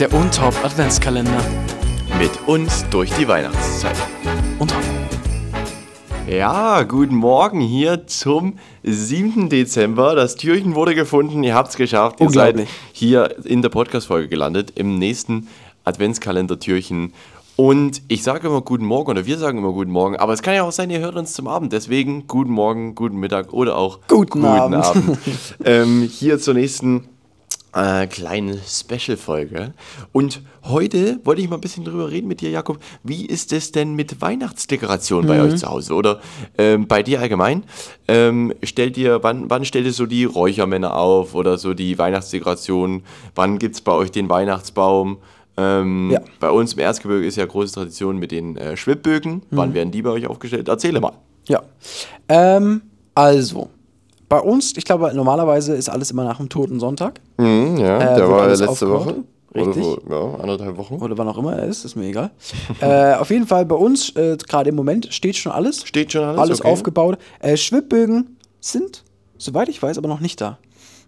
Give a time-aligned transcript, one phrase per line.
[0.00, 1.44] Der Untop Adventskalender.
[2.18, 3.96] Mit uns durch die Weihnachtszeit.
[4.58, 4.80] Untop.
[6.26, 9.50] Ja, guten Morgen hier zum 7.
[9.50, 10.14] Dezember.
[10.14, 12.18] Das Türchen wurde gefunden, ihr habt es geschafft.
[12.22, 15.48] Ihr seid hier in der Podcast-Folge gelandet, im nächsten
[15.84, 17.12] Adventskalender-Türchen.
[17.56, 20.54] Und ich sage immer guten Morgen oder wir sagen immer guten Morgen, aber es kann
[20.54, 21.74] ja auch sein, ihr hört uns zum Abend.
[21.74, 24.82] Deswegen guten Morgen, guten Mittag oder auch Guten Abend.
[25.66, 27.04] ähm, hier zur nächsten
[27.74, 29.72] äh, kleinen Special-Folge.
[30.12, 32.78] Und heute wollte ich mal ein bisschen drüber reden mit dir, Jakob.
[33.02, 36.20] Wie ist es denn mit Weihnachtsdekoration bei euch zu Hause oder
[36.58, 37.64] ähm, bei dir allgemein?
[38.08, 43.02] Ähm, stellt ihr, wann, wann stellt ihr so die Räuchermänner auf oder so die Weihnachtsdekoration?
[43.34, 45.18] Wann gibt es bei euch den Weihnachtsbaum?
[45.56, 46.20] Ähm, Ja.
[46.40, 49.42] Bei uns im Erzgebirge ist ja große Tradition mit den äh, Schwibbögen.
[49.50, 50.68] Wann werden die bei euch aufgestellt?
[50.68, 51.12] Erzähle mal.
[51.46, 51.62] Ja.
[52.28, 52.82] Ähm,
[53.14, 53.68] also,
[54.30, 57.20] bei uns, ich glaube, normalerweise ist alles immer nach dem Toten Sonntag.
[57.38, 59.06] ja, Äh, der war letzte aufgebaut.
[59.06, 59.14] Woche.
[59.52, 59.84] Richtig.
[59.84, 60.94] Oder vor, ja, anderthalb Wochen.
[60.94, 62.30] Oder wann auch immer er ist, ist mir egal.
[62.80, 65.84] äh, auf jeden Fall bei uns, äh, gerade im Moment, steht schon alles.
[65.84, 66.40] Steht schon alles?
[66.40, 66.70] Alles Okay.
[66.70, 67.18] aufgebaut.
[67.40, 69.02] Äh, Schwibbögen sind,
[69.36, 70.58] soweit ich weiß, aber noch nicht da.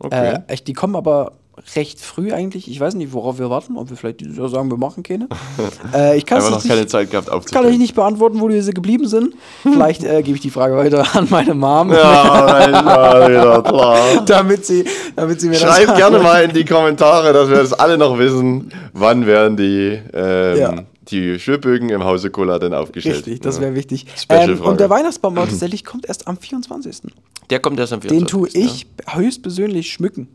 [0.00, 0.34] Okay.
[0.34, 1.34] Äh, echt, die kommen aber
[1.76, 2.70] recht früh eigentlich.
[2.70, 3.76] Ich weiß nicht, worauf wir warten.
[3.76, 5.28] Ob wir vielleicht dieses Jahr sagen, wir machen keine.
[5.94, 7.72] äh, ich kann es noch nicht, keine Zeit gehabt kann aufzustellen.
[7.72, 9.34] ich nicht beantworten, wo diese geblieben sind.
[9.62, 13.98] Vielleicht äh, gebe ich die Frage weiter an meine Mom, Ja, ja, wieder klar.
[14.26, 15.98] damit, sie, damit sie mir das Schreibt sagen.
[15.98, 20.56] gerne mal in die Kommentare, dass wir das alle noch wissen, wann werden die, ähm,
[20.58, 20.74] Ja.
[21.10, 23.16] die Schwibbögen im Hause Cola denn aufgestellt.
[23.16, 23.62] Richtig, das Ja.
[23.62, 24.06] wäre wichtig.
[24.16, 27.02] Special Ähm, und der Weihnachtsbaum tatsächlich kommt erst am 24.
[27.50, 28.30] Der kommt erst am Den 24.
[28.30, 30.28] tue ich höchstpersönlich schmücken.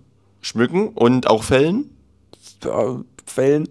[0.48, 0.52] Ja.
[0.52, 1.90] Schmücken und auch fällen.
[2.64, 2.70] Äh,
[3.26, 3.68] Fällen.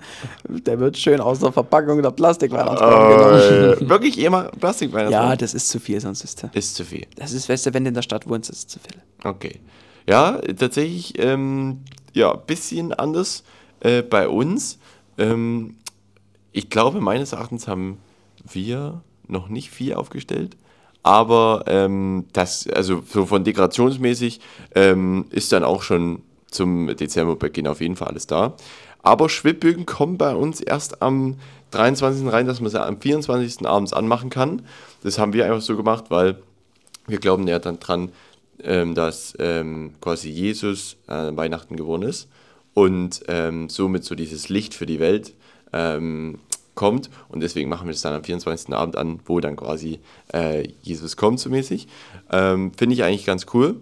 [0.46, 3.82] Der wird schön aus der Verpackung der Plastikweihnachtsbaum genommen.
[3.82, 5.30] Äh, wirklich immer Plastikweihnachtsbaum?
[5.30, 6.50] Ja, das ist zu viel, sonst ist der.
[6.54, 7.06] ist zu viel.
[7.16, 9.00] Das ist, weißt du, wenn du in der Stadt wohnst, ist es zu viel.
[9.24, 9.60] Okay.
[10.06, 11.80] Ja, tatsächlich, ähm,
[12.12, 13.44] ja, bisschen anders
[13.80, 14.78] äh, bei uns.
[15.19, 15.77] Ähm,
[16.52, 17.98] ich glaube, meines Erachtens haben
[18.50, 20.56] wir noch nicht viel aufgestellt.
[21.02, 24.41] Aber ähm, das, also so von dekorationsmäßig
[24.75, 28.55] ähm, ist dann auch schon zum Dezemberbeginn auf jeden Fall alles da.
[29.03, 31.37] Aber Schwibbögen kommen bei uns erst am
[31.71, 32.31] 23.
[32.33, 33.67] rein, dass man sie am 24.
[33.67, 34.62] abends anmachen kann.
[35.03, 36.39] Das haben wir einfach so gemacht, weil
[37.07, 38.11] wir glauben ja dann dran,
[38.62, 42.29] ähm, dass ähm, quasi Jesus an Weihnachten geworden ist
[42.75, 45.34] und ähm, somit so dieses Licht für die Welt
[45.73, 46.39] ähm,
[46.75, 47.11] kommt.
[47.28, 48.75] Und deswegen machen wir das dann am 24.
[48.75, 50.01] Abend an, wo dann quasi
[50.33, 51.89] äh, Jesus kommt, so mäßig.
[52.31, 53.77] Ähm, Finde ich eigentlich ganz cool.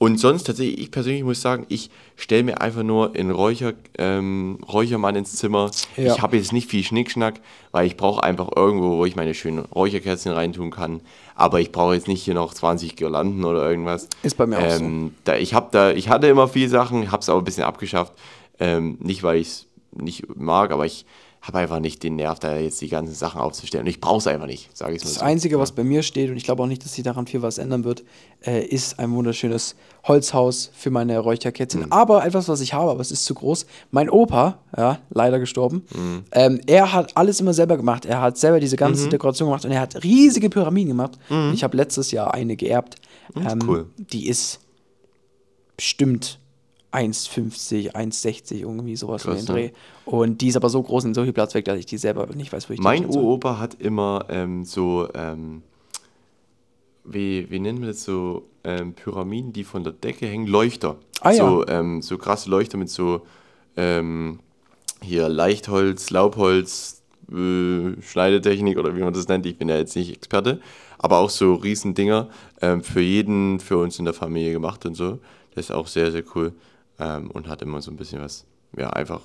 [0.00, 4.60] Und sonst tatsächlich, ich persönlich muss sagen, ich stelle mir einfach nur einen Räucher, ähm,
[4.72, 5.72] Räuchermann ins Zimmer.
[5.96, 6.14] Ja.
[6.14, 7.40] Ich habe jetzt nicht viel Schnickschnack,
[7.72, 11.00] weil ich brauche einfach irgendwo, wo ich meine schönen Räucherkerzen reintun kann.
[11.34, 14.08] Aber ich brauche jetzt nicht hier noch 20 Girlanden oder irgendwas.
[14.22, 14.84] Ist bei mir auch so.
[14.84, 17.64] ähm, Da, ich, hab da, ich hatte immer viel Sachen, habe es aber ein bisschen
[17.64, 18.12] abgeschafft.
[18.60, 21.06] Ähm, nicht, weil ich es nicht mag, aber ich
[21.40, 23.84] habe einfach nicht den Nerv, da jetzt die ganzen Sachen aufzustellen.
[23.84, 25.24] Und ich brauche es einfach nicht, sage ich mal Das so.
[25.24, 27.58] Einzige, was bei mir steht, und ich glaube auch nicht, dass sich daran viel was
[27.58, 28.02] ändern wird,
[28.44, 31.82] äh, ist ein wunderschönes Holzhaus für meine Räucherkätzchen.
[31.86, 31.92] Mhm.
[31.92, 33.66] Aber etwas, was ich habe, aber es ist zu groß.
[33.92, 36.24] Mein Opa, ja, leider gestorben, Mhm.
[36.32, 38.04] ähm, er hat alles immer selber gemacht.
[38.04, 39.10] Er hat selber diese ganze Mhm.
[39.10, 41.18] Dekoration gemacht und er hat riesige Pyramiden gemacht.
[41.30, 42.96] Und Ich habe letztes Jahr eine geerbt.
[43.36, 43.86] Ähm, cool.
[43.96, 44.60] Die ist
[45.76, 46.38] bestimmt
[46.92, 49.60] 1,50, 1,60, irgendwie sowas in Krass, den ne?
[49.60, 49.70] Dreh.
[50.06, 52.26] Und die ist aber so groß und so viel Platz weg, dass ich die selber
[52.34, 53.22] nicht weiß, wo ich die Mein hinstellen soll.
[53.24, 55.62] Uropa hat immer ähm, so, ähm,
[57.04, 60.96] wie, wie nennen wir das so, ähm, Pyramiden, die von der Decke hängen, Leuchter.
[61.20, 61.36] Ah, ja.
[61.36, 63.22] so, ähm, so krasse Leuchter mit so
[63.76, 64.40] ähm,
[65.02, 69.44] hier Leichtholz, Laubholz, äh, Schneidetechnik oder wie man das nennt.
[69.44, 70.60] Ich bin ja jetzt nicht Experte,
[70.96, 72.30] aber auch so riesen Dinger
[72.62, 75.18] ähm, für jeden, für uns in der Familie gemacht und so.
[75.54, 76.52] Das ist auch sehr, sehr cool
[76.98, 78.44] ähm, und hat immer so ein bisschen was,
[78.76, 79.20] ja, einfach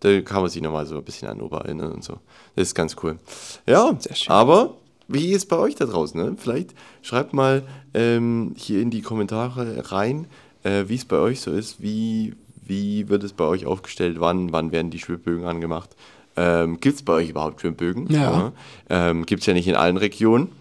[0.00, 2.14] da kann man sich nochmal so ein bisschen an Opa erinnern und so.
[2.56, 3.18] Das ist ganz cool.
[3.66, 4.32] Ja, Sehr schön.
[4.32, 4.76] aber
[5.08, 6.20] wie ist bei euch da draußen?
[6.20, 6.36] Ne?
[6.38, 7.62] Vielleicht schreibt mal
[7.94, 10.26] ähm, hier in die Kommentare rein,
[10.62, 11.82] äh, wie es bei euch so ist.
[11.82, 14.20] Wie, wie wird es bei euch aufgestellt?
[14.20, 15.90] Wann, wann werden die Schwibbögen angemacht?
[16.36, 18.06] Ähm, Gibt es bei euch überhaupt Schwibbögen?
[18.10, 18.52] Ja.
[18.88, 20.52] Ähm, Gibt es ja nicht in allen Regionen.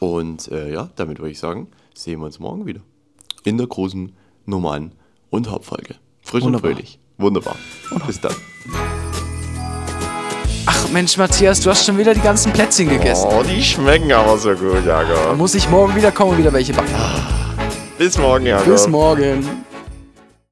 [0.00, 2.80] Und äh, ja, damit würde ich sagen, sehen wir uns morgen wieder.
[3.44, 4.12] In der großen,
[4.46, 4.92] normalen
[5.30, 5.94] und Hauptfolge.
[6.22, 6.70] Frisch Wunderbar.
[6.70, 6.98] und fröhlich.
[7.18, 7.56] Wunderbar.
[8.06, 8.34] Bis dann.
[10.66, 13.28] Ach Mensch, Matthias, du hast schon wieder die ganzen Plätzchen gegessen.
[13.30, 15.36] Oh, die schmecken aber so gut, Jakob.
[15.36, 16.94] Muss ich morgen wieder kommen und wieder welche backen.
[17.98, 18.66] Bis morgen, Jakob.
[18.66, 19.64] Bis morgen.